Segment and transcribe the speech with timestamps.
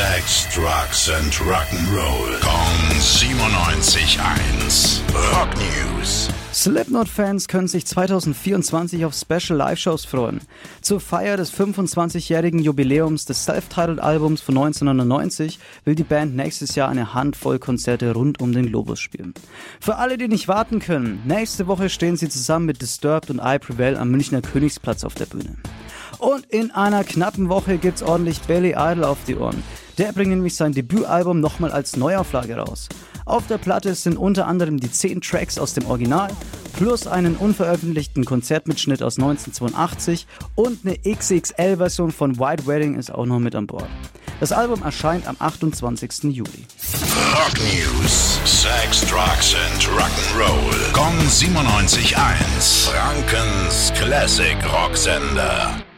[0.00, 2.40] Sex, Drugs and Rock'n'Roll.
[2.40, 5.02] Kong 97.1.
[5.12, 6.30] Rock News.
[6.54, 10.40] Slipknot-Fans können sich 2024 auf Special Live-Shows freuen.
[10.80, 17.12] Zur Feier des 25-jährigen Jubiläums des Self-Titled-Albums von 1990 will die Band nächstes Jahr eine
[17.12, 19.34] Handvoll Konzerte rund um den Globus spielen.
[19.80, 23.58] Für alle, die nicht warten können, nächste Woche stehen sie zusammen mit Disturbed und I
[23.58, 25.56] Prevail am Münchner Königsplatz auf der Bühne.
[26.18, 29.62] Und in einer knappen Woche gibt's ordentlich Billy Idol auf die Ohren.
[30.00, 32.88] Der bringt nämlich sein Debütalbum nochmal als Neuauflage raus.
[33.26, 36.30] Auf der Platte sind unter anderem die 10 Tracks aus dem Original
[36.72, 43.40] plus einen unveröffentlichten Konzertmitschnitt aus 1982 und eine XXL-Version von White Wedding ist auch noch
[43.40, 43.90] mit an Bord.
[44.40, 46.32] Das Album erscheint am 28.
[46.32, 46.64] Juli.
[47.34, 48.40] Rock News.
[48.46, 50.92] Sex, Drugs and Rock'n'Roll.
[50.94, 52.88] Kong 97.1.
[52.88, 55.89] Frankens Classic Rocksender.